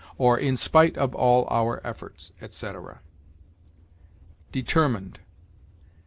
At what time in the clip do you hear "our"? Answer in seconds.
1.51-1.79